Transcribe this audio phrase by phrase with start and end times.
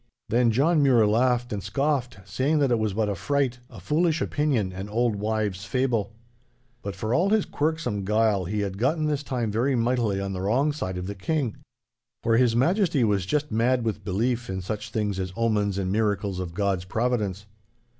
[0.29, 4.19] Then John Mure laughed and scoffed, saying that it was but a freit, a foolish
[4.19, 6.11] opinion, an old wives' fable.
[6.81, 10.41] But for all his quirksome guile he had gotten this time very mightily on the
[10.41, 11.57] wrong side of the King.
[12.23, 16.39] For His Majesty was just mad with belief in such things as omens and miracles
[16.39, 17.45] of God's providence.